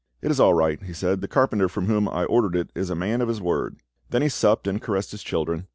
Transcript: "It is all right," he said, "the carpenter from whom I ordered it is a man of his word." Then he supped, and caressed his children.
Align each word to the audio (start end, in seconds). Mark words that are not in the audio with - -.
"It 0.19 0.31
is 0.31 0.39
all 0.39 0.55
right," 0.55 0.81
he 0.81 0.93
said, 0.93 1.21
"the 1.21 1.27
carpenter 1.27 1.69
from 1.69 1.85
whom 1.85 2.09
I 2.09 2.23
ordered 2.25 2.55
it 2.55 2.71
is 2.73 2.89
a 2.89 2.95
man 2.95 3.21
of 3.21 3.27
his 3.27 3.39
word." 3.39 3.77
Then 4.09 4.23
he 4.23 4.29
supped, 4.29 4.65
and 4.65 4.81
caressed 4.81 5.11
his 5.11 5.21
children. 5.21 5.67